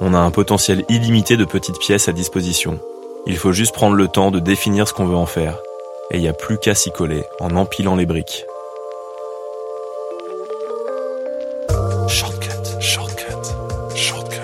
[0.00, 2.80] On a un potentiel illimité de petites pièces à disposition.
[3.26, 5.58] Il faut juste prendre le temps de définir ce qu'on veut en faire.
[6.10, 8.46] Et il n'y a plus qu'à s'y coller en empilant les briques.
[12.08, 13.24] Shortcut, shortcut,
[13.94, 14.38] shortcut.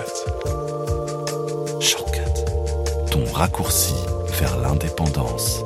[1.79, 3.11] Shortcut.
[3.11, 3.95] Ton raccourci
[4.39, 5.63] vers l'indépendance.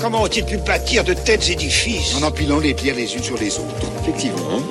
[0.00, 2.14] Comment ont-ils pu bâtir de tels édifices?
[2.16, 3.90] En empilant les pierres les unes sur les autres.
[4.02, 4.62] Effectivement.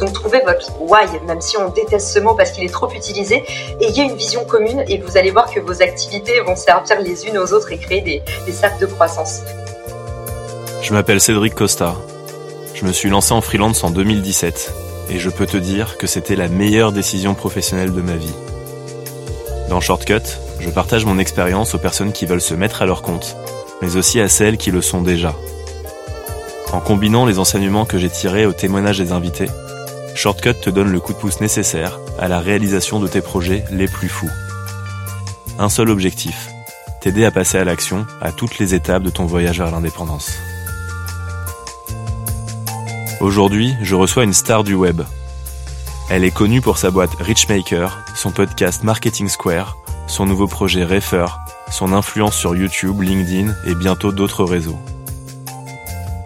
[0.00, 3.44] Donc trouvez votre why, même si on déteste ce mot parce qu'il est trop utilisé,
[3.80, 7.36] ayez une vision commune et vous allez voir que vos activités vont servir les unes
[7.36, 9.40] aux autres et créer des, des cercles de croissance.
[10.80, 11.94] Je m'appelle Cédric Costa.
[12.74, 14.72] Je me suis lancé en freelance en 2017
[15.10, 18.34] et je peux te dire que c'était la meilleure décision professionnelle de ma vie.
[19.68, 23.36] Dans Shortcut, je partage mon expérience aux personnes qui veulent se mettre à leur compte,
[23.82, 25.34] mais aussi à celles qui le sont déjà.
[26.72, 29.46] En combinant les enseignements que j'ai tirés au témoignage des invités,
[30.20, 33.88] Shortcut te donne le coup de pouce nécessaire à la réalisation de tes projets les
[33.88, 34.28] plus fous.
[35.58, 36.50] Un seul objectif,
[37.00, 40.30] t'aider à passer à l'action à toutes les étapes de ton voyage vers l'indépendance.
[43.22, 45.00] Aujourd'hui, je reçois une star du web.
[46.10, 51.28] Elle est connue pour sa boîte Richmaker, son podcast Marketing Square, son nouveau projet Refer,
[51.70, 54.78] son influence sur YouTube, LinkedIn et bientôt d'autres réseaux.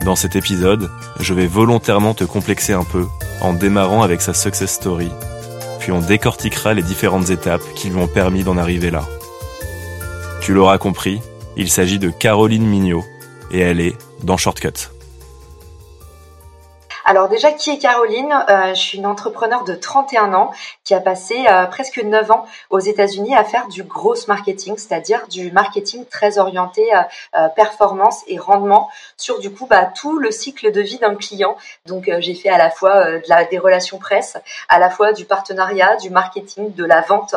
[0.04, 3.06] Dans cet épisode, je vais volontairement te complexer un peu
[3.40, 5.10] en démarrant avec sa success story,
[5.80, 9.04] puis on décortiquera les différentes étapes qui lui ont permis d'en arriver là.
[10.40, 11.20] Tu l'auras compris,
[11.56, 13.04] il s'agit de Caroline Mignot,
[13.50, 14.93] et elle est dans Shortcut.
[17.14, 18.34] Alors déjà, qui est Caroline?
[18.50, 20.50] Euh, Je suis une entrepreneur de 31 ans
[20.82, 25.24] qui a passé euh, presque 9 ans aux États-Unis à faire du gros marketing, c'est-à-dire
[25.28, 27.02] du marketing très orienté euh,
[27.36, 31.56] euh, performance et rendement sur du coup bah, tout le cycle de vie d'un client.
[31.86, 34.36] Donc j'ai fait à la fois des relations presse,
[34.68, 37.36] à la fois du partenariat, du marketing, de la vente,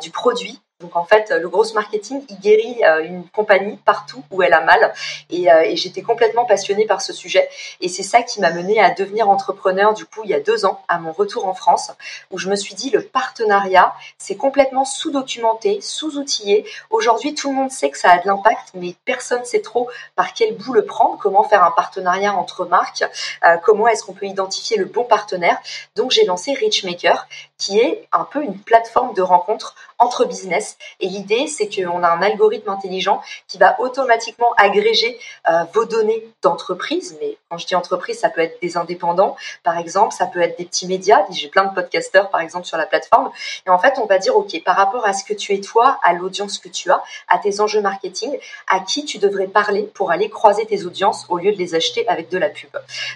[0.00, 0.62] du produit.
[0.80, 4.62] Donc en fait, le gros marketing, il guérit euh, une compagnie partout où elle a
[4.62, 4.92] mal.
[5.28, 7.48] Et, euh, et j'étais complètement passionnée par ce sujet.
[7.80, 10.64] Et c'est ça qui m'a menée à devenir entrepreneur, du coup, il y a deux
[10.64, 11.92] ans, à mon retour en France,
[12.30, 16.64] où je me suis dit, le partenariat, c'est complètement sous-documenté, sous-outillé.
[16.90, 19.88] Aujourd'hui, tout le monde sait que ça a de l'impact, mais personne ne sait trop
[20.16, 23.04] par quel bout le prendre, comment faire un partenariat entre marques,
[23.44, 25.58] euh, comment est-ce qu'on peut identifier le bon partenaire.
[25.96, 27.26] Donc j'ai lancé Richmaker,
[27.58, 30.69] qui est un peu une plateforme de rencontre entre business.
[31.00, 36.26] Et l'idée, c'est qu'on a un algorithme intelligent qui va automatiquement agréger euh, vos données
[36.42, 37.16] d'entreprise.
[37.20, 40.58] Mais quand je dis entreprise, ça peut être des indépendants, par exemple, ça peut être
[40.58, 41.24] des petits médias.
[41.30, 43.30] J'ai plein de podcasteurs, par exemple, sur la plateforme.
[43.66, 45.98] Et en fait, on va dire, OK, par rapport à ce que tu es toi,
[46.02, 48.36] à l'audience que tu as, à tes enjeux marketing,
[48.68, 52.06] à qui tu devrais parler pour aller croiser tes audiences au lieu de les acheter
[52.08, 52.70] avec de la pub.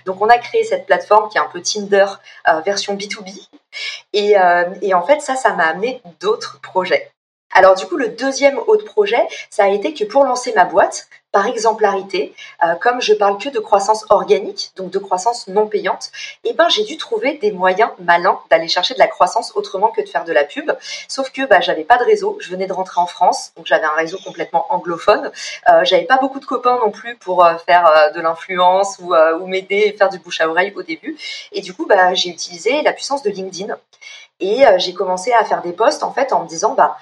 [0.07, 2.07] Donc, on a créé cette plateforme qui est un peu Tinder
[2.49, 3.49] euh, version B2B.
[4.13, 7.14] Et, euh, et en fait, ça, ça m'a amené d'autres projets.
[7.55, 11.09] Alors du coup, le deuxième autre projet, ça a été que pour lancer ma boîte,
[11.35, 12.33] par exemplarité,
[12.63, 16.13] euh, comme je parle que de croissance organique, donc de croissance non payante,
[16.45, 20.01] eh ben j'ai dû trouver des moyens malins d'aller chercher de la croissance autrement que
[20.01, 20.71] de faire de la pub.
[21.09, 23.85] Sauf que bah, j'avais pas de réseau, je venais de rentrer en France, donc j'avais
[23.85, 25.33] un réseau complètement anglophone.
[25.69, 29.13] Euh, j'avais pas beaucoup de copains non plus pour euh, faire de l'influence ou,
[29.47, 31.17] m'aider et faire du bouche à oreille au début.
[31.51, 33.77] Et du coup, bah, j'ai utilisé la puissance de LinkedIn
[34.39, 36.97] et j'ai commencé à faire des posts en fait en me disant bah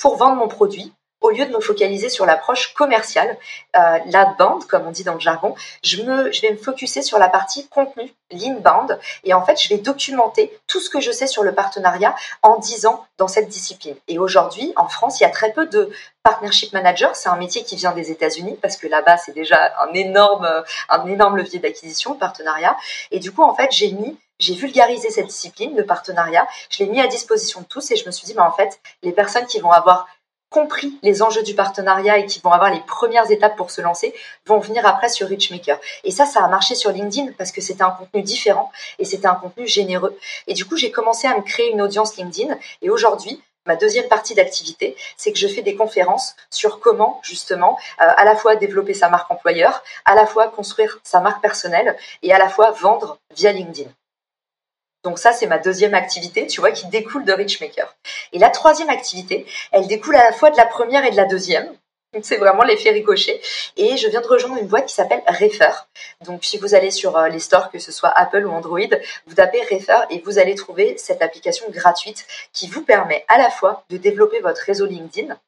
[0.00, 3.36] pour vendre mon produit, au lieu de me focaliser sur l'approche commerciale,
[3.76, 7.18] euh, l'outbound, comme on dit dans le jargon, je, me, je vais me focuser sur
[7.18, 11.26] la partie contenu, l'inbound, et en fait, je vais documenter tout ce que je sais
[11.26, 13.96] sur le partenariat en 10 ans dans cette discipline.
[14.08, 15.90] Et aujourd'hui, en France, il y a très peu de
[16.22, 19.92] partnership manager, c'est un métier qui vient des États-Unis parce que là-bas, c'est déjà un
[19.94, 20.48] énorme,
[20.88, 22.76] un énorme levier d'acquisition, partenariat.
[23.10, 26.90] Et du coup, en fait, j'ai mis j'ai vulgarisé cette discipline, le partenariat, je l'ai
[26.90, 29.46] mis à disposition de tous et je me suis dit, mais en fait, les personnes
[29.46, 30.06] qui vont avoir
[30.50, 34.14] compris les enjeux du partenariat et qui vont avoir les premières étapes pour se lancer
[34.46, 35.78] vont venir après sur Richmaker.
[36.04, 39.26] Et ça, ça a marché sur LinkedIn parce que c'était un contenu différent et c'était
[39.26, 40.16] un contenu généreux.
[40.46, 44.08] Et du coup, j'ai commencé à me créer une audience LinkedIn et aujourd'hui, ma deuxième
[44.08, 48.54] partie d'activité, c'est que je fais des conférences sur comment justement euh, à la fois
[48.54, 52.70] développer sa marque employeur, à la fois construire sa marque personnelle et à la fois
[52.70, 53.90] vendre via LinkedIn.
[55.06, 57.94] Donc ça, c'est ma deuxième activité, tu vois, qui découle de Richmaker.
[58.32, 61.26] Et la troisième activité, elle découle à la fois de la première et de la
[61.26, 61.72] deuxième.
[62.22, 63.40] C'est vraiment l'effet ricochet.
[63.76, 65.70] Et je viens de rejoindre une boîte qui s'appelle Refer.
[66.24, 68.80] Donc, si vous allez sur euh, les stores, que ce soit Apple ou Android,
[69.28, 73.50] vous tapez Refer et vous allez trouver cette application gratuite qui vous permet à la
[73.50, 75.38] fois de développer votre réseau LinkedIn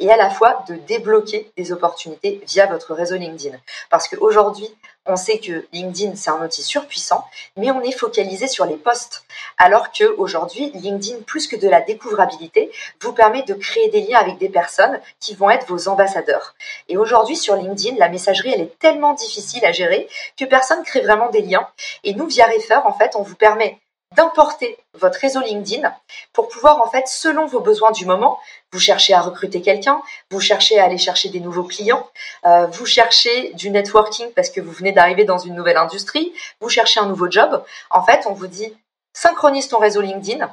[0.00, 3.56] et à la fois de débloquer des opportunités via votre réseau LinkedIn.
[3.90, 4.68] Parce qu'aujourd'hui,
[5.06, 7.24] on sait que LinkedIn, c'est un outil surpuissant,
[7.56, 9.24] mais on est focalisé sur les posts.
[9.56, 12.70] Alors qu'aujourd'hui, LinkedIn, plus que de la découvrabilité,
[13.00, 16.54] vous permet de créer des liens avec des personnes qui vont être vos ambassadeurs.
[16.88, 21.02] Et aujourd'hui, sur LinkedIn, la messagerie, elle est tellement difficile à gérer que personne crée
[21.02, 21.68] vraiment des liens.
[22.02, 23.78] Et nous, via Refer, en fait, on vous permet
[24.14, 25.92] d'importer votre réseau LinkedIn
[26.32, 28.38] pour pouvoir en fait, selon vos besoins du moment,
[28.72, 30.00] vous cherchez à recruter quelqu'un,
[30.30, 32.08] vous cherchez à aller chercher des nouveaux clients,
[32.44, 36.68] euh, vous cherchez du networking parce que vous venez d'arriver dans une nouvelle industrie, vous
[36.68, 37.64] cherchez un nouveau job.
[37.90, 38.72] En fait, on vous dit
[39.12, 40.48] synchronise ton réseau LinkedIn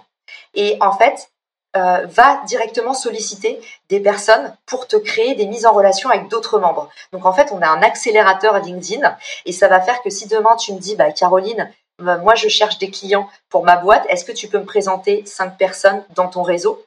[0.56, 1.30] et en fait
[1.76, 3.60] euh, va directement solliciter
[3.90, 6.90] des personnes pour te créer des mises en relation avec d'autres membres.
[7.12, 10.56] Donc en fait, on a un accélérateur LinkedIn et ça va faire que si demain
[10.56, 14.26] tu me dis, bah Caroline, bah, moi je cherche des clients pour ma boîte, est-ce
[14.26, 16.84] que tu peux me présenter cinq personnes dans ton réseau?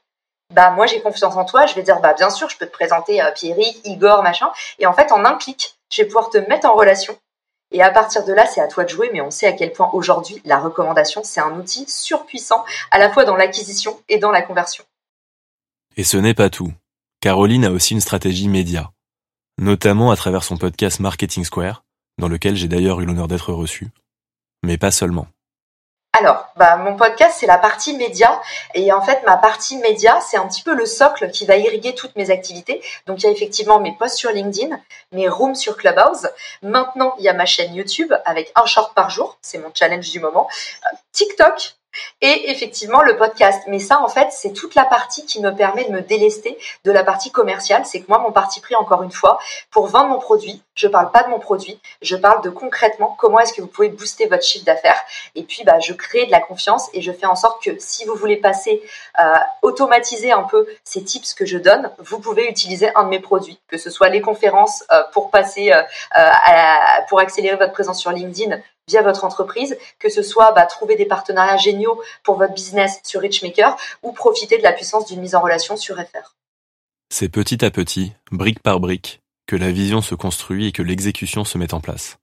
[0.55, 2.73] Bah moi j'ai confiance en toi, je vais dire bah bien sûr je peux te
[2.73, 6.39] présenter euh, Pierrick, Igor, machin, et en fait en un clic je vais pouvoir te
[6.39, 7.17] mettre en relation.
[7.73, 9.73] Et à partir de là, c'est à toi de jouer, mais on sait à quel
[9.73, 14.31] point aujourd'hui la recommandation c'est un outil surpuissant à la fois dans l'acquisition et dans
[14.31, 14.85] la conversion.
[15.97, 16.73] Et ce n'est pas tout.
[17.21, 18.91] Caroline a aussi une stratégie média,
[19.59, 21.83] notamment à travers son podcast Marketing Square,
[22.19, 23.89] dans lequel j'ai d'ailleurs eu l'honneur d'être reçu
[24.63, 25.27] mais pas seulement.
[26.19, 28.41] Alors, bah, mon podcast, c'est la partie média.
[28.75, 31.95] Et en fait, ma partie média, c'est un petit peu le socle qui va irriguer
[31.95, 32.83] toutes mes activités.
[33.07, 34.81] Donc, il y a effectivement mes posts sur LinkedIn,
[35.13, 36.27] mes rooms sur Clubhouse.
[36.63, 39.37] Maintenant, il y a ma chaîne YouTube avec un short par jour.
[39.43, 40.49] C'est mon challenge du moment.
[40.85, 41.76] Euh, TikTok,
[42.21, 43.63] et effectivement le podcast.
[43.69, 46.93] Mais ça, en fait, c'est toute la partie qui me permet de me délester de
[46.93, 47.85] la partie commerciale.
[47.85, 49.39] C'est que moi, mon parti pris, encore une fois,
[49.71, 53.41] pour vendre mon produit, je parle pas de mon produit, je parle de concrètement comment
[53.41, 55.01] est-ce que vous pouvez booster votre chiffre d'affaires.
[55.35, 58.05] Et puis, bah, je crée de la confiance et je fais en sorte que si
[58.05, 58.83] vous voulez passer,
[59.21, 63.21] euh, automatiser un peu ces tips que je donne, vous pouvez utiliser un de mes
[63.21, 65.83] produits, que ce soit les conférences euh, pour passer, euh,
[67.09, 71.07] pour accélérer votre présence sur LinkedIn via votre entreprise, que ce soit bah, trouver des
[71.07, 75.41] partenariats géniaux pour votre business sur Richmaker ou profiter de la puissance d'une mise en
[75.41, 76.35] relation sur FR.
[77.11, 81.45] C'est petit à petit, brique par brique, que la vision se construit et que l'exécution
[81.45, 82.19] se met en place.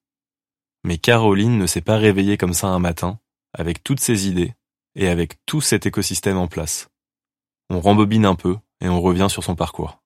[0.83, 3.19] Mais Caroline ne s'est pas réveillée comme ça un matin,
[3.53, 4.53] avec toutes ses idées
[4.95, 6.89] et avec tout cet écosystème en place.
[7.69, 9.99] On rembobine un peu et on revient sur son parcours.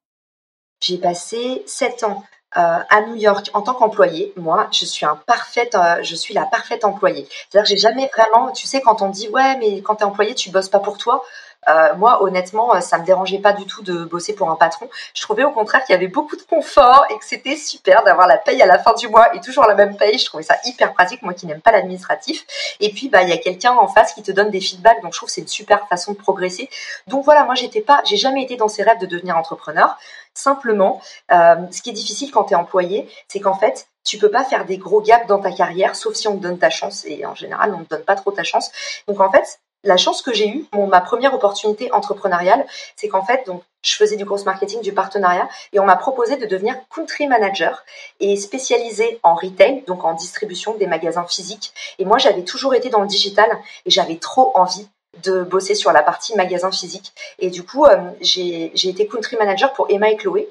[0.80, 2.24] J'ai passé sept ans
[2.56, 6.34] euh, à New York en tant qu'employé, moi, je suis un parfait, euh, je suis
[6.34, 7.28] la parfaite employée.
[7.30, 10.34] C'est-à-dire que j'ai jamais vraiment, tu sais, quand on dit ouais, mais quand t'es employé,
[10.34, 11.24] tu bosses pas pour toi.
[11.68, 14.90] Euh, moi, honnêtement, euh, ça me dérangeait pas du tout de bosser pour un patron.
[15.14, 18.28] Je trouvais au contraire qu'il y avait beaucoup de confort et que c'était super d'avoir
[18.28, 20.18] la paye à la fin du mois et toujours la même paye.
[20.18, 22.46] Je trouvais ça hyper pratique, moi qui n'aime pas l'administratif.
[22.80, 25.14] Et puis, bah, il y a quelqu'un en face qui te donne des feedbacks, donc
[25.14, 26.70] je trouve que c'est une super façon de progresser.
[27.08, 29.98] Donc voilà, moi j'étais pas, j'ai jamais été dans ces rêves de devenir entrepreneur.
[30.34, 34.30] Simplement, euh, ce qui est difficile quand tu es employé, c'est qu'en fait, tu peux
[34.32, 37.04] pas faire des gros gaps dans ta carrière, sauf si on te donne ta chance.
[37.06, 38.72] Et en général, on ne te donne pas trop ta chance.
[39.08, 42.66] Donc en fait, la chance que j'ai eue, ma première opportunité entrepreneuriale,
[42.96, 46.36] c'est qu'en fait, donc, je faisais du cross marketing, du partenariat, et on m'a proposé
[46.36, 47.86] de devenir country manager
[48.20, 51.74] et spécialisé en retail, donc en distribution des magasins physiques.
[52.00, 53.50] Et moi, j'avais toujours été dans le digital
[53.86, 54.88] et j'avais trop envie
[55.24, 57.14] de bosser sur la partie magasin physique.
[57.40, 60.50] Et du coup, euh, j'ai été country manager pour Emma et Chloé.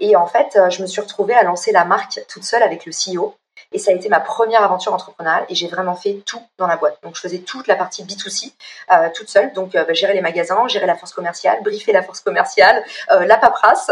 [0.00, 2.86] Et en fait, euh, je me suis retrouvée à lancer la marque toute seule avec
[2.86, 3.34] le CEO.
[3.72, 6.76] Et ça a été ma première aventure entrepreneuriale et j'ai vraiment fait tout dans la
[6.76, 6.98] boîte.
[7.02, 8.52] Donc je faisais toute la partie B2C
[8.92, 9.52] euh, toute seule.
[9.52, 13.24] Donc euh, bah, gérer les magasins, gérer la force commerciale, briefer la force commerciale, euh,
[13.24, 13.90] la paperasse,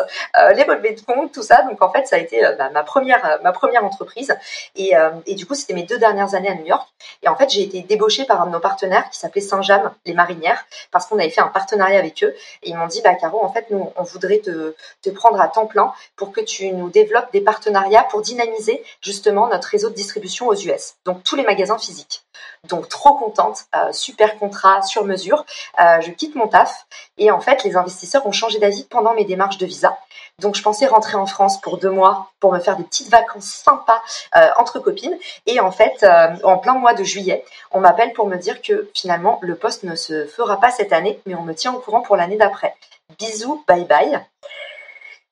[0.54, 1.62] les relevés de compte, tout ça.
[1.62, 4.36] Donc en fait ça a été bah, ma première ma première entreprise.
[4.74, 4.92] Et,
[5.26, 6.88] et du coup c'était mes deux dernières années à New York.
[7.22, 10.14] Et en fait j'ai été débauchée par un de nos partenaires qui s'appelait Saint-James, les
[10.14, 12.34] marinières, parce qu'on avait fait un partenariat avec eux.
[12.62, 15.48] Et ils m'ont dit bah Caro en fait nous on voudrait te, te prendre à
[15.48, 19.94] temps plein pour que tu nous développes des partenariats pour dynamiser justement notre réseau de
[19.94, 22.22] distribution aux US, donc tous les magasins physiques.
[22.64, 25.44] Donc trop contente, euh, super contrat sur mesure.
[25.80, 29.24] Euh, je quitte mon taf et en fait les investisseurs ont changé d'avis pendant mes
[29.24, 29.96] démarches de visa.
[30.40, 33.46] Donc je pensais rentrer en France pour deux mois pour me faire des petites vacances
[33.46, 34.02] sympas
[34.36, 35.16] euh, entre copines.
[35.46, 36.04] Et en fait,
[36.44, 39.94] en plein mois de juillet, on m'appelle pour me dire que finalement le poste ne
[39.94, 42.74] se fera pas cette année, mais on me tient au courant pour l'année d'après.
[43.18, 44.20] Bisous, bye bye.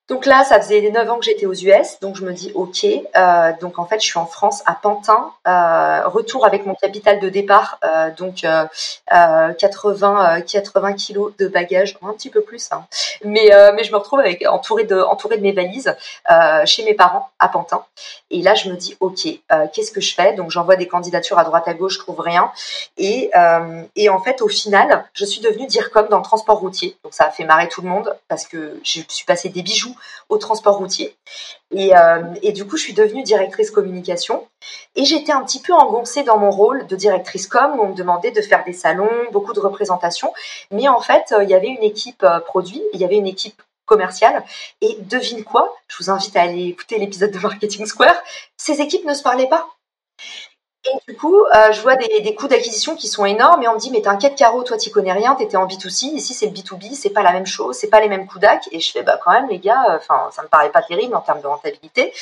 [0.09, 2.85] Donc là, ça faisait 9 ans que j'étais aux US, donc je me dis ok.
[2.85, 7.19] Euh, donc en fait, je suis en France, à Pantin, euh, retour avec mon capital
[7.19, 8.47] de départ, euh, donc
[9.59, 12.85] 80 80 kilos de bagages, un petit peu plus, hein.
[13.25, 15.97] mais mais je me retrouve avec entourée de entourée de mes valises
[16.67, 17.85] chez mes parents à Pantin.
[18.31, 19.27] Et là, je me dis ok,
[19.73, 20.35] qu'est-ce que je fais?
[20.35, 22.53] Donc j'envoie des candidatures à droite à gauche, je trouve rien.
[22.97, 23.31] Et
[23.97, 26.97] et en fait, au final, je suis devenue dire comme dans le transport routier.
[27.03, 29.96] Donc ça a fait marrer tout le monde parce que je suis passée des bijoux
[30.29, 31.17] au transport routier.
[31.75, 34.47] Euh, et, du coup, je suis devenue directrice communication.
[34.95, 37.95] Et j'étais un petit peu engoncée dans mon rôle de directrice com, où on me
[37.95, 40.33] demandait de faire des salons, beaucoup de représentations.
[40.71, 43.27] Mais en fait, euh, il y avait une équipe euh, produit, il y avait une
[43.27, 44.45] équipe commerciale.
[44.81, 45.75] Et devine quoi?
[45.89, 48.17] Je vous invite à aller écouter l'épisode de Marketing Square.
[48.57, 49.69] Ces équipes ne se parlaient pas.
[50.85, 53.79] Et du coup, euh, je vois des, coûts d'acquisition qui sont énormes et on me
[53.79, 56.95] dit mais t'inquiète Caro, toi tu connais rien, t'étais en B2C, ici c'est le B2B,
[56.95, 59.19] c'est pas la même chose, c'est pas les mêmes coûts d'acc et je fais bah
[59.23, 62.13] quand même les gars, euh, enfin ça me paraît pas terrible en termes de rentabilité.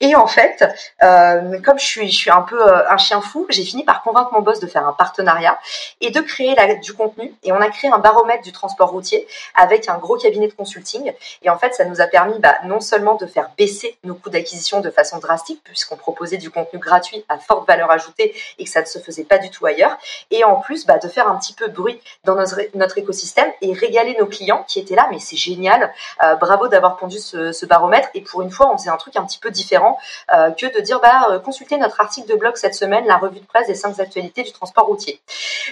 [0.00, 0.64] Et en fait,
[1.02, 4.32] euh, comme je suis, je suis un peu un chien fou, j'ai fini par convaincre
[4.32, 5.58] mon boss de faire un partenariat
[6.00, 7.32] et de créer du contenu.
[7.44, 11.12] Et on a créé un baromètre du transport routier avec un gros cabinet de consulting.
[11.42, 14.30] Et en fait, ça nous a permis bah, non seulement de faire baisser nos coûts
[14.30, 18.70] d'acquisition de façon drastique, puisqu'on proposait du contenu gratuit à forte valeur ajoutée et que
[18.70, 19.96] ça ne se faisait pas du tout ailleurs,
[20.30, 24.16] et en plus bah, de faire un petit peu bruit dans notre, écosystème et régaler
[24.18, 25.08] nos clients qui étaient là.
[25.10, 25.92] Mais c'est génial,
[26.22, 28.08] euh, bravo d'avoir pondu ce, baromètre.
[28.14, 29.98] Et pour une fois, on faisait un truc un petit peu différent
[30.34, 33.40] euh, que de dire bah euh, consultez notre article de blog cette semaine, la revue
[33.40, 35.20] de presse des cinq actualités du transport routier.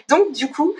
[0.08, 0.74] Donc du coup,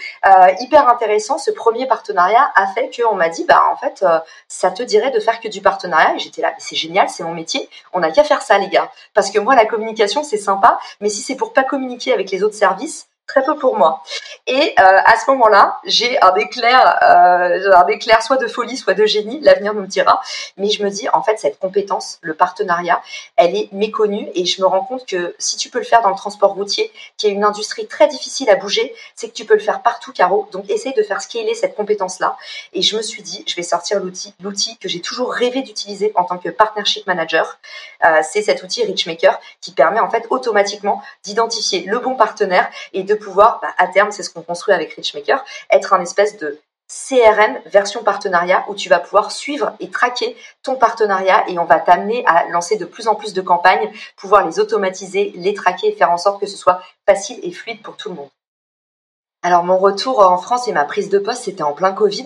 [0.61, 4.05] hyper intéressant, ce premier partenariat a fait qu'on m'a dit bah en fait
[4.49, 7.35] ça te dirait de faire que du partenariat et j'étais là c'est génial, c'est mon
[7.35, 10.79] métier, on n'a qu'à faire ça les gars parce que moi la communication c'est sympa,
[11.01, 14.03] mais si c'est pour pas communiquer avec les autres services, très peu pour moi.
[14.49, 18.95] Et euh, à ce moment-là, j'ai un éclair, euh, un éclair soit de folie, soit
[18.95, 19.39] de génie.
[19.41, 20.21] L'avenir nous le dira.
[20.57, 23.01] Mais je me dis, en fait, cette compétence, le partenariat,
[23.37, 24.29] elle est méconnue.
[24.35, 26.91] Et je me rends compte que si tu peux le faire dans le transport routier,
[27.17, 30.13] qui est une industrie très difficile à bouger, c'est que tu peux le faire partout,
[30.13, 30.49] Caro.
[30.51, 32.37] Donc, essaye de faire scaler cette compétence-là.
[32.73, 36.11] Et je me suis dit, je vais sortir l'outil, l'outil que j'ai toujours rêvé d'utiliser
[36.17, 37.59] en tant que partnership manager.
[38.05, 43.05] Euh, c'est cet outil Richmaker qui permet en fait automatiquement d'identifier le bon partenaire et
[43.05, 46.61] de pouvoir, bah, à terme, c'est ce qu'on construit avec Richmaker, être un espèce de
[46.91, 51.79] CRM version partenariat où tu vas pouvoir suivre et traquer ton partenariat et on va
[51.79, 55.93] t'amener à lancer de plus en plus de campagnes, pouvoir les automatiser, les traquer et
[55.93, 58.31] faire en sorte que ce soit facile et fluide pour tout le monde.
[59.43, 62.25] Alors mon retour en France et ma prise de poste, c'était en plein Covid.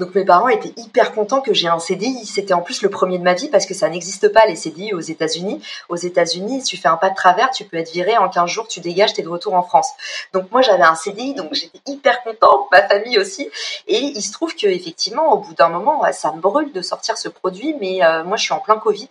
[0.00, 2.24] Donc mes parents étaient hyper contents que j'ai un CDI.
[2.24, 4.94] C'était en plus le premier de ma vie parce que ça n'existe pas les CDI
[4.94, 5.62] aux États-Unis.
[5.90, 8.66] Aux États-Unis, tu fais un pas de travers, tu peux être viré en 15 jours,
[8.66, 9.90] tu dégages, t'es de retour en France.
[10.32, 13.50] Donc moi j'avais un CDI, donc j'étais hyper contente, ma famille aussi.
[13.88, 17.18] Et il se trouve que effectivement, au bout d'un moment, ça me brûle de sortir
[17.18, 19.08] ce produit, mais euh, moi je suis en plein Covid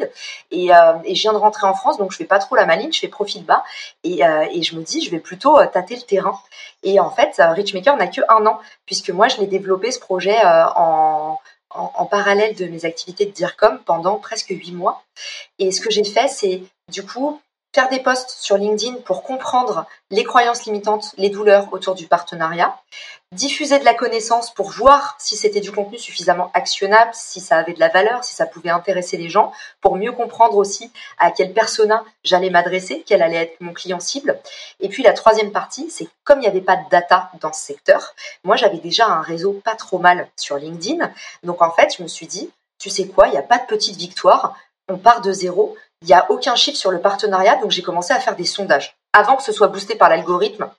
[0.49, 2.65] et, euh, et, je viens de rentrer en France, donc je fais pas trop la
[2.65, 3.63] maline, je fais profil bas
[4.03, 6.39] et, euh, et je me dis je vais plutôt tâter le terrain.
[6.83, 10.37] Et en fait, Richmaker n'a que un an puisque moi je l'ai développé ce projet
[10.43, 11.37] en,
[11.71, 15.03] en, parallèle de mes activités de DIRCOM pendant presque huit mois.
[15.59, 17.39] Et ce que j'ai fait, c'est du coup
[17.73, 22.79] faire des posts sur LinkedIn pour comprendre les croyances limitantes, les douleurs autour du partenariat,
[23.31, 27.73] diffuser de la connaissance pour voir si c'était du contenu suffisamment actionnable, si ça avait
[27.73, 31.53] de la valeur, si ça pouvait intéresser les gens, pour mieux comprendre aussi à quel
[31.53, 34.39] persona j'allais m'adresser, quel allait être mon client cible.
[34.79, 37.61] Et puis la troisième partie, c'est comme il n'y avait pas de data dans ce
[37.61, 41.11] secteur, moi j'avais déjà un réseau pas trop mal sur LinkedIn.
[41.43, 42.49] Donc en fait, je me suis dit,
[42.79, 44.55] tu sais quoi, il n'y a pas de petite victoire,
[44.87, 48.13] on part de zéro, il n'y a aucun chiffre sur le partenariat, donc j'ai commencé
[48.13, 50.69] à faire des sondages avant que ce soit boosté par l'algorithme.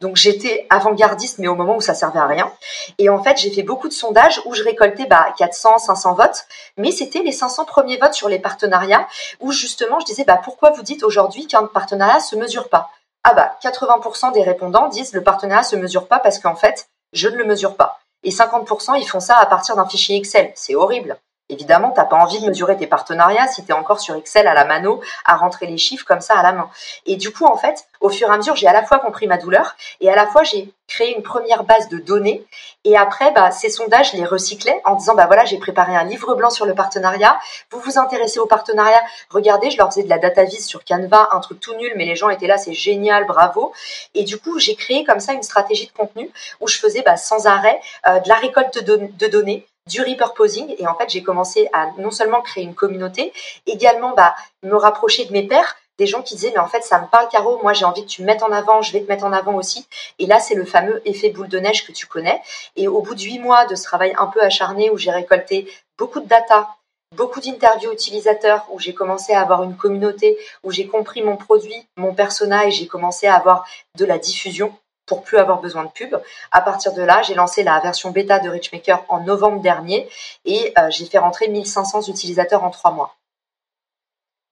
[0.00, 2.52] Donc j'étais avant-gardiste, mais au moment où ça servait à rien.
[2.98, 6.44] Et en fait, j'ai fait beaucoup de sondages où je récoltais bah, 400, 500 votes,
[6.76, 9.06] mais c'était les 500 premiers votes sur les partenariats
[9.40, 12.90] où justement je disais bah, pourquoi vous dites aujourd'hui qu'un partenariat se mesure pas?
[13.24, 17.28] Ah bah 80% des répondants disent le partenariat se mesure pas parce qu'en fait je
[17.28, 17.98] ne le mesure pas.
[18.22, 20.52] Et 50% ils font ça à partir d'un fichier Excel.
[20.54, 21.16] C'est horrible.
[21.48, 24.54] Évidemment, t'as pas envie de mesurer tes partenariats si tu es encore sur Excel à
[24.54, 26.68] la mano, à rentrer les chiffres comme ça à la main.
[27.06, 29.28] Et du coup, en fait, au fur et à mesure, j'ai à la fois compris
[29.28, 32.44] ma douleur et à la fois j'ai créé une première base de données.
[32.84, 36.04] Et après, bah, ces sondages, je les recyclais en disant, bah voilà, j'ai préparé un
[36.04, 37.38] livre blanc sur le partenariat.
[37.70, 39.00] Vous vous intéressez au partenariat?
[39.30, 42.04] Regardez, je leur faisais de la data vis sur Canva, un truc tout nul, mais
[42.04, 43.72] les gens étaient là, c'est génial, bravo.
[44.14, 47.16] Et du coup, j'ai créé comme ça une stratégie de contenu où je faisais bah,
[47.16, 51.68] sans arrêt euh, de la récolte de données du repurposing et en fait j'ai commencé
[51.72, 53.32] à non seulement créer une communauté,
[53.66, 57.00] également bah, me rapprocher de mes pairs, des gens qui disaient mais en fait ça
[57.00, 59.08] me parle Caro, moi j'ai envie que tu me mettes en avant, je vais te
[59.08, 59.86] mettre en avant aussi.
[60.18, 62.40] Et là c'est le fameux effet boule de neige que tu connais.
[62.76, 65.70] Et au bout de huit mois de ce travail un peu acharné où j'ai récolté
[65.98, 66.68] beaucoup de data,
[67.14, 71.86] beaucoup d'interviews utilisateurs où j'ai commencé à avoir une communauté, où j'ai compris mon produit,
[71.96, 73.64] mon persona et j'ai commencé à avoir
[73.96, 76.16] de la diffusion pour plus avoir besoin de pub.
[76.50, 80.08] À partir de là, j'ai lancé la version bêta de Richmaker en novembre dernier
[80.44, 83.16] et euh, j'ai fait rentrer 1500 utilisateurs en trois mois.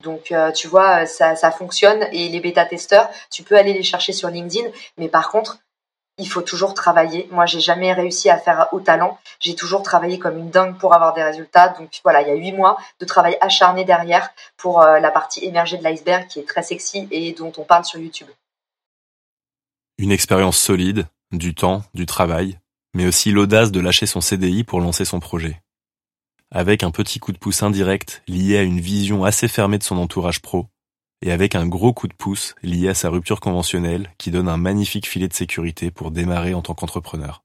[0.02, 4.12] Donc, euh, tu vois, ça, ça fonctionne et les bêta-testeurs, tu peux aller les chercher
[4.12, 4.68] sur LinkedIn,
[4.98, 5.58] mais par contre,
[6.18, 7.28] il faut toujours travailler.
[7.32, 9.18] Moi, j'ai jamais réussi à faire au talent.
[9.40, 11.70] J'ai toujours travaillé comme une dingue pour avoir des résultats.
[11.70, 15.44] Donc voilà, il y a huit mois de travail acharné derrière pour euh, la partie
[15.44, 18.28] émergée de l'iceberg qui est très sexy et dont on parle sur YouTube.
[19.96, 22.58] Une expérience solide, du temps, du travail,
[22.96, 25.62] mais aussi l'audace de lâcher son CDI pour lancer son projet.
[26.50, 29.96] Avec un petit coup de pouce indirect lié à une vision assez fermée de son
[29.96, 30.66] entourage pro,
[31.22, 34.56] et avec un gros coup de pouce lié à sa rupture conventionnelle qui donne un
[34.56, 37.43] magnifique filet de sécurité pour démarrer en tant qu'entrepreneur.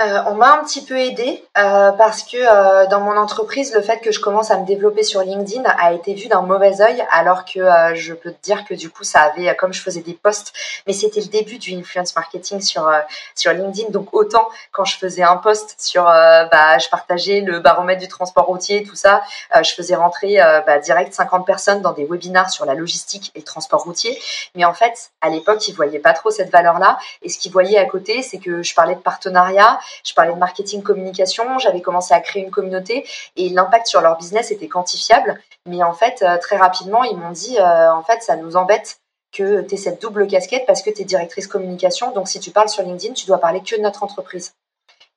[0.00, 3.82] Euh, on m'a un petit peu aidé euh, parce que euh, dans mon entreprise, le
[3.82, 7.04] fait que je commence à me développer sur LinkedIn a été vu d'un mauvais œil,
[7.10, 7.60] alors que
[7.94, 10.52] je peux te dire que du coup, ça avait, comme je faisais des posts,
[10.86, 12.88] mais c'était le début du influence marketing sur
[13.34, 13.90] sur LinkedIn.
[13.90, 18.46] Donc autant quand je faisais un post sur, bah, je partageais le baromètre du transport
[18.46, 19.22] routier, tout ça,
[19.60, 20.36] je faisais rentrer
[20.66, 24.16] bah, direct 50 personnes dans des webinars sur la logistique et le transport routier.
[24.54, 27.78] Mais en fait, à l'époque, ils voyaient pas trop cette valeur-là, et ce qu'ils voyaient
[27.78, 32.14] à côté, c'est que je parlais de partenariat je parlais de marketing communication, j'avais commencé
[32.14, 35.40] à créer une communauté et l'impact sur leur business était quantifiable.
[35.66, 39.00] Mais en fait, euh, très rapidement, ils m'ont dit, euh, en fait, ça nous embête
[39.32, 42.12] que tu aies cette double casquette parce que tu es directrice communication.
[42.12, 44.54] Donc, si tu parles sur LinkedIn, tu dois parler que de notre entreprise.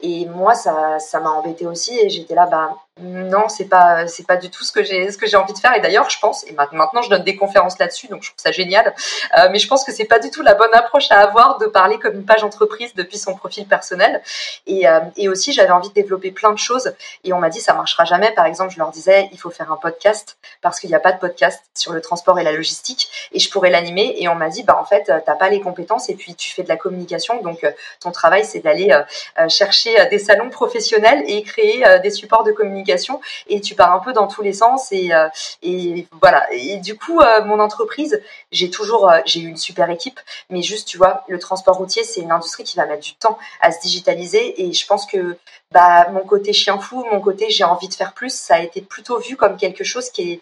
[0.02, 4.38] Et moi, ça, ça m'a embêté aussi et j'étais là, bah, non, c'est pas pas
[4.38, 5.76] du tout ce que j'ai envie de faire.
[5.76, 8.52] Et d'ailleurs, je pense et maintenant je donne des conférences là-dessus, donc je trouve ça
[8.52, 8.94] génial.
[9.38, 11.66] Euh, mais je pense que c'est pas du tout la bonne approche à avoir de
[11.66, 14.22] parler comme une page entreprise depuis son profil personnel.
[14.68, 16.94] Et, euh, et aussi, j'avais envie de développer plein de choses.
[17.24, 18.32] Et on m'a dit ça marchera jamais.
[18.32, 21.12] Par exemple, je leur disais il faut faire un podcast parce qu'il n'y a pas
[21.12, 24.16] de podcast sur le transport et la logistique et je pourrais l'animer.
[24.20, 26.64] Et on m'a dit bah en fait t'as pas les compétences et puis tu fais
[26.64, 28.96] de la communication, donc euh, ton travail c'est d'aller
[29.48, 32.91] chercher des salons professionnels et créer des supports de communication
[33.48, 35.28] et tu pars un peu dans tous les sens et, euh,
[36.20, 36.48] voilà.
[36.52, 40.62] Et du coup, euh, mon entreprise, j'ai toujours, euh, j'ai eu une super équipe, mais
[40.62, 43.72] juste, tu vois, le transport routier, c'est une industrie qui va mettre du temps à
[43.72, 45.38] se digitaliser et je pense que
[45.72, 48.82] bah, mon côté chien fou, mon côté j'ai envie de faire plus, ça a été
[48.82, 50.42] plutôt vu comme quelque chose qui est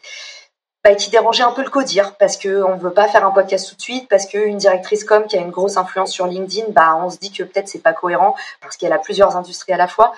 [0.82, 3.76] bah, dérangeait un peu le codir parce que on veut pas faire un podcast tout
[3.76, 7.10] de suite parce qu'une directrice com qui a une grosse influence sur LinkedIn bah on
[7.10, 10.13] se dit que peut-être c'est pas cohérent parce qu'elle a plusieurs industries à la fois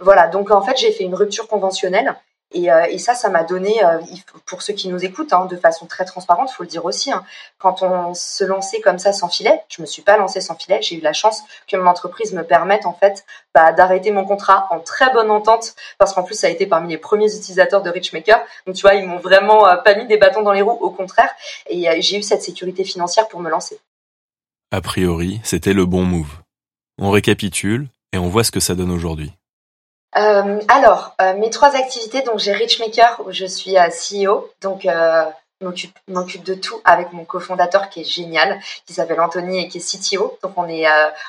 [0.00, 2.16] voilà, donc en fait, j'ai fait une rupture conventionnelle.
[2.52, 4.00] Et, euh, ça, ça m'a donné, euh,
[4.44, 7.24] pour ceux qui nous écoutent, hein, de façon très transparente, faut le dire aussi, hein,
[7.58, 10.82] quand on se lançait comme ça sans filet, je me suis pas lancée sans filet,
[10.82, 14.66] j'ai eu la chance que mon entreprise me permette en fait bah, d'arrêter mon contrat
[14.70, 17.90] en très bonne entente, parce qu'en plus ça a été parmi les premiers utilisateurs de
[17.90, 20.78] Richmaker, donc tu vois, ils m'ont vraiment euh, pas mis des bâtons dans les roues,
[20.80, 21.30] au contraire,
[21.68, 23.78] et j'ai eu cette sécurité financière pour me lancer.
[24.72, 26.40] A priori, c'était le bon move.
[26.98, 29.32] On récapitule et on voit ce que ça donne aujourd'hui.
[30.16, 34.84] Euh, alors, euh, mes trois activités, donc j'ai Richmaker où je suis euh, CEO, donc
[34.84, 35.24] euh,
[36.08, 39.80] m'occupe de tout avec mon cofondateur qui est génial, qui s'appelle Anthony et qui est
[39.80, 40.38] CTO.
[40.42, 40.86] Donc on est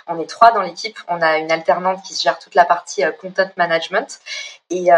[0.07, 0.97] on est trois dans l'équipe.
[1.09, 4.21] On a une alternante qui gère toute la partie content management
[4.71, 4.89] et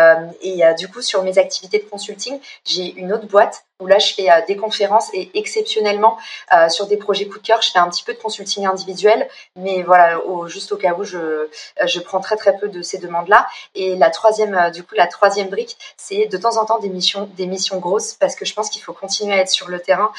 [0.41, 4.13] et du coup sur mes activités de consulting, j'ai une autre boîte où là je
[4.13, 6.17] fais euh, des conférences et exceptionnellement
[6.53, 9.27] euh, sur des projets coup de cœur, je fais un petit peu de consulting individuel,
[9.55, 11.47] mais voilà, juste au cas où je, euh,
[11.85, 13.47] je prends très très peu de ces demandes-là.
[13.75, 17.29] Et la troisième, du coup, la troisième brique, c'est de temps en temps des missions,
[17.35, 20.11] des missions grosses parce que je pense qu'il faut continuer à être sur le terrain.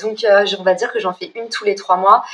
[0.00, 0.24] donc,
[0.58, 2.24] on va dire que j'en fais une tous les trois mois.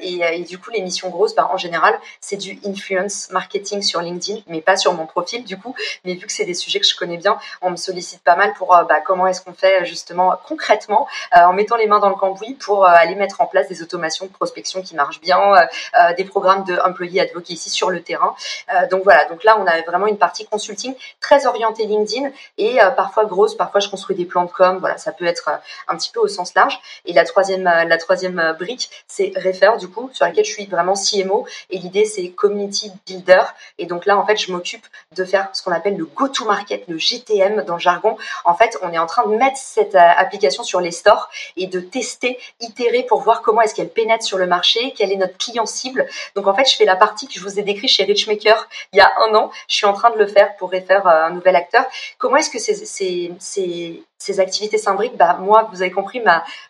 [0.00, 4.40] Et, du coup, les missions grosses, bah, en général, c'est du influence marketing sur LinkedIn,
[4.46, 5.73] mais pas sur mon profil du coup.
[6.04, 8.52] Mais vu que c'est des sujets que je connais bien, on me sollicite pas mal
[8.54, 11.06] pour bah, comment est-ce qu'on fait justement concrètement
[11.36, 13.82] euh, en mettant les mains dans le cambouis pour euh, aller mettre en place des
[13.82, 18.34] automations de prospection qui marchent bien, euh, des programmes de employee advocacy sur le terrain.
[18.90, 23.24] donc voilà, donc là on a vraiment une partie consulting très orientée LinkedIn et parfois
[23.24, 24.78] grosse, parfois je construis des plans de com.
[24.78, 25.50] Voilà, ça peut être
[25.88, 26.78] un petit peu au sens large.
[27.04, 30.94] Et la troisième, la troisième brique, c'est Refer du coup, sur laquelle je suis vraiment
[30.94, 31.46] CMO.
[31.70, 33.42] Et l'idée c'est community builder.
[33.78, 36.98] Et donc là en fait je m'occupe de faire ce qu'on appelle le go-to-market, le
[36.98, 38.16] GTM dans le jargon.
[38.44, 41.66] En fait, on est en train de mettre cette euh, application sur les stores et
[41.66, 45.36] de tester, itérer pour voir comment est-ce qu'elle pénètre sur le marché, quel est notre
[45.38, 46.06] client cible.
[46.34, 48.98] Donc en fait, je fais la partie que je vous ai décrite chez Richmaker il
[48.98, 49.50] y a un an.
[49.68, 51.84] Je suis en train de le faire pour refaire euh, un nouvel acteur.
[52.18, 55.16] Comment est-ce que ces, activités s'imbriquent?
[55.16, 56.22] Bah, Moi, vous avez compris,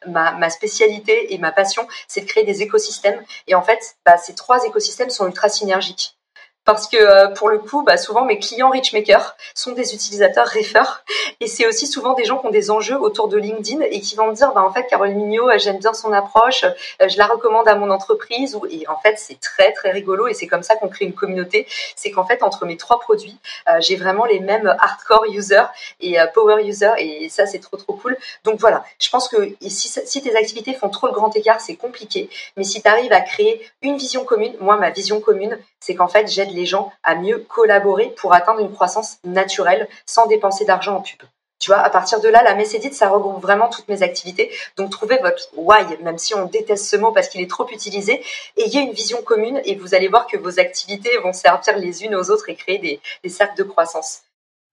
[0.06, 3.22] ma spécialité et ma passion, c'est de créer des écosystèmes.
[3.46, 6.16] Et en fait, bah, ces trois écosystèmes sont ultra synergiques.
[6.64, 11.02] Parce que euh, pour le coup, bah, souvent mes clients Richmaker sont des utilisateurs Refer
[11.40, 14.16] et c'est aussi souvent des gens qui ont des enjeux autour de LinkedIn et qui
[14.16, 17.18] vont me dire, bah, en fait, Carole Mignot, euh, j'aime bien son approche, euh, je
[17.18, 18.58] la recommande à mon entreprise.
[18.70, 21.66] Et en fait, c'est très très rigolo et c'est comme ça qu'on crée une communauté.
[21.96, 23.36] C'est qu'en fait, entre mes trois produits,
[23.80, 25.66] j'ai vraiment les mêmes hardcore users
[26.00, 28.16] et power users et ça, c'est trop trop cool.
[28.44, 31.76] Donc voilà, je pense que si, si tes activités font trop le grand écart, c'est
[31.76, 32.28] compliqué.
[32.56, 36.08] Mais si tu arrives à créer une vision commune, moi, ma vision commune, c'est qu'en
[36.08, 40.96] fait, j'aide les gens à mieux collaborer pour atteindre une croissance naturelle sans dépenser d'argent
[40.96, 41.22] en pub.
[41.60, 44.50] Tu vois, à partir de là, la Messédite, ça regroupe vraiment toutes mes activités.
[44.76, 48.22] Donc, trouvez votre why, même si on déteste ce mot parce qu'il est trop utilisé.
[48.58, 52.16] Ayez une vision commune et vous allez voir que vos activités vont servir les unes
[52.16, 54.24] aux autres et créer des, des cercles de croissance.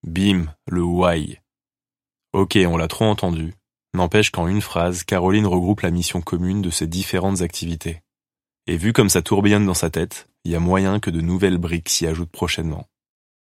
[0.04, 1.40] Bim, le why.
[2.34, 3.54] Ok, on l'a trop entendu.
[3.94, 8.02] N'empêche qu'en une phrase, Caroline regroupe la mission commune de ces différentes activités.
[8.68, 11.58] Et vu comme ça tourbillonne dans sa tête, il y a moyen que de nouvelles
[11.58, 12.86] briques s'y ajoutent prochainement.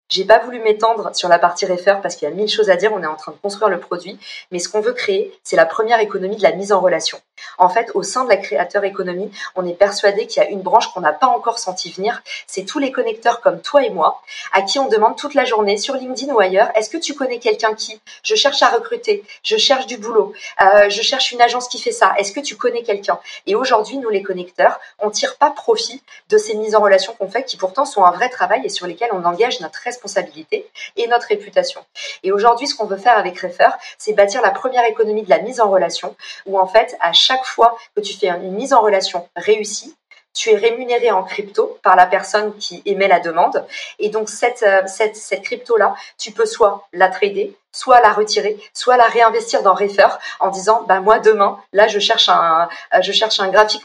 [0.09, 2.75] J'ai pas voulu m'étendre sur la partie refer parce qu'il y a mille choses à
[2.75, 4.17] dire, on est en train de construire le produit,
[4.51, 7.19] mais ce qu'on veut créer, c'est la première économie de la mise en relation.
[7.57, 10.61] En fait, au sein de la créateur économie, on est persuadé qu'il y a une
[10.61, 14.21] branche qu'on n'a pas encore senti venir, c'est tous les connecteurs comme toi et moi,
[14.53, 17.39] à qui on demande toute la journée sur LinkedIn ou ailleurs, est-ce que tu connais
[17.39, 21.67] quelqu'un qui Je cherche à recruter, je cherche du boulot, euh, je cherche une agence
[21.67, 23.19] qui fait ça, est-ce que tu connais quelqu'un?
[23.47, 27.29] Et aujourd'hui, nous les connecteurs, on tire pas profit de ces mises en relation qu'on
[27.29, 31.07] fait, qui pourtant sont un vrai travail et sur lesquelles on engage notre responsabilité et
[31.07, 31.81] notre réputation.
[32.23, 35.39] Et aujourd'hui, ce qu'on veut faire avec Refer, c'est bâtir la première économie de la
[35.39, 38.81] mise en relation, où en fait, à chaque fois que tu fais une mise en
[38.81, 39.95] relation réussie,
[40.33, 43.65] tu es rémunéré en crypto par la personne qui émet la demande.
[43.97, 48.57] Et donc, cette, euh, cette, cette crypto-là, tu peux soit la trader, soit la retirer,
[48.73, 50.07] soit la réinvestir dans Refer
[50.39, 53.83] en disant, bah, moi, demain, là, je cherche un, euh, je cherche un graphic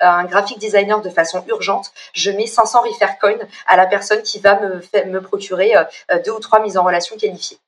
[0.00, 1.92] un graphic designer de façon urgente.
[2.12, 6.32] Je mets 500 Refer coins à la personne qui va me, me procurer euh, deux
[6.32, 7.58] ou trois mises en relation qualifiées.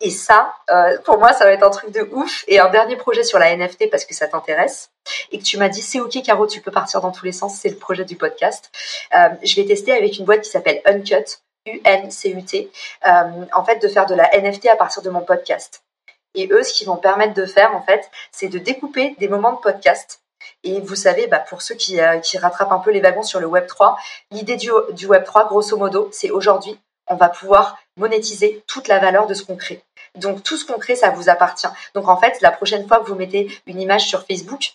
[0.00, 2.44] Et ça, euh, pour moi, ça va être un truc de ouf.
[2.48, 4.90] Et un dernier projet sur la NFT parce que ça t'intéresse
[5.32, 7.58] et que tu m'as dit c'est ok Caro, tu peux partir dans tous les sens.
[7.60, 8.70] C'est le projet du podcast.
[9.14, 12.70] Euh, je vais tester avec une boîte qui s'appelle Uncut, U-N-C-U-T,
[13.06, 13.10] euh,
[13.54, 15.82] en fait de faire de la NFT à partir de mon podcast.
[16.34, 19.52] Et eux, ce qu'ils vont permettre de faire en fait, c'est de découper des moments
[19.52, 20.20] de podcast
[20.62, 23.46] et vous savez, bah, pour ceux qui, qui, rattrapent un peu les wagons sur le
[23.46, 23.98] Web 3,
[24.30, 28.98] l'idée du, du Web 3, grosso modo, c'est aujourd'hui, on va pouvoir monétiser toute la
[28.98, 29.82] valeur de ce qu'on crée.
[30.14, 31.68] Donc tout ce qu'on crée, ça vous appartient.
[31.94, 34.74] Donc en fait, la prochaine fois que vous mettez une image sur Facebook,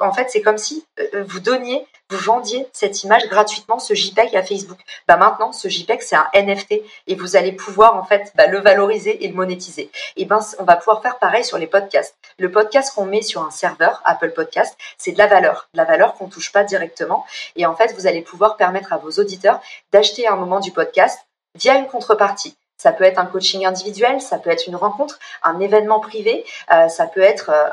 [0.00, 4.34] en fait, c'est comme si euh, vous donniez, vous vendiez cette image gratuitement, ce JPEG
[4.36, 4.78] à Facebook.
[5.08, 8.58] Bah maintenant, ce JPEG c'est un NFT et vous allez pouvoir en fait bah, le
[8.58, 9.90] valoriser et le monétiser.
[10.16, 12.16] Et ben, on va pouvoir faire pareil sur les podcasts.
[12.38, 15.84] Le podcast qu'on met sur un serveur Apple Podcast, c'est de la valeur, de la
[15.84, 17.26] valeur qu'on touche pas directement.
[17.56, 19.60] Et en fait, vous allez pouvoir permettre à vos auditeurs
[19.92, 21.25] d'acheter un moment du podcast
[21.56, 22.56] via une contrepartie.
[22.76, 26.88] Ça peut être un coaching individuel, ça peut être une rencontre, un événement privé, euh,
[26.88, 27.68] ça peut être euh,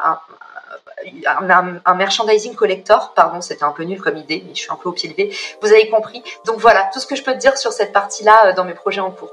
[1.86, 3.14] un, merchandising collector.
[3.14, 5.36] Pardon, c'était un peu nul comme idée, mais je suis un peu au pied levé.
[5.62, 6.24] Vous avez compris.
[6.46, 8.74] Donc voilà, tout ce que je peux te dire sur cette partie-là euh, dans mes
[8.74, 9.32] projets en cours.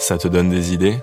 [0.00, 0.98] Ça te donne des idées?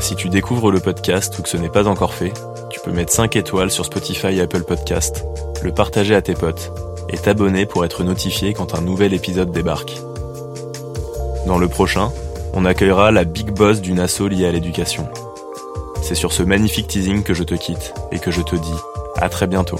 [0.00, 2.32] Si tu découvres le podcast ou que ce n'est pas encore fait,
[2.70, 5.24] tu peux mettre 5 étoiles sur Spotify et Apple Podcast,
[5.62, 6.70] le partager à tes potes
[7.10, 9.92] et t'abonner pour être notifié quand un nouvel épisode débarque.
[11.46, 12.10] Dans le prochain,
[12.52, 15.08] on accueillera la big boss d'une asso liée à l'éducation.
[16.02, 18.74] C'est sur ce magnifique teasing que je te quitte et que je te dis
[19.16, 19.78] à très bientôt.